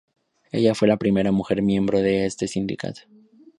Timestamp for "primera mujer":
0.97-1.61